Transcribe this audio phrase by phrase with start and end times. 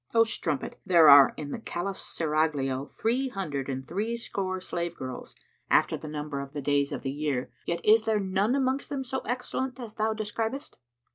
[0.15, 5.35] O strumpet, there are in the Caliph's Serraglio three hundred and three score slave girls,
[5.69, 9.03] after the number of the days of the year, yet is there none amongst them
[9.03, 10.79] so excellent as thou describest!"